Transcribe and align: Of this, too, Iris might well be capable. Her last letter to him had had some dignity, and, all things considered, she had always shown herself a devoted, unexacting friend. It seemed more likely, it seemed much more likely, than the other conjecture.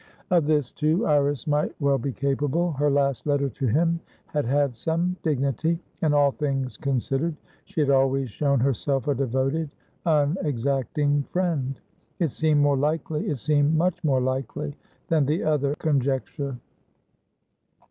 Of 0.31 0.47
this, 0.47 0.71
too, 0.71 1.05
Iris 1.05 1.45
might 1.45 1.79
well 1.79 1.99
be 1.99 2.11
capable. 2.11 2.71
Her 2.71 2.89
last 2.89 3.27
letter 3.27 3.49
to 3.49 3.67
him 3.67 3.99
had 4.25 4.45
had 4.45 4.75
some 4.75 5.15
dignity, 5.21 5.77
and, 6.01 6.15
all 6.15 6.31
things 6.31 6.75
considered, 6.75 7.35
she 7.65 7.81
had 7.81 7.91
always 7.91 8.31
shown 8.31 8.59
herself 8.61 9.07
a 9.07 9.13
devoted, 9.13 9.69
unexacting 10.07 11.25
friend. 11.29 11.79
It 12.17 12.31
seemed 12.31 12.61
more 12.61 12.77
likely, 12.77 13.27
it 13.29 13.37
seemed 13.37 13.75
much 13.77 14.03
more 14.03 14.21
likely, 14.21 14.75
than 15.07 15.27
the 15.27 15.43
other 15.43 15.75
conjecture. 15.75 16.57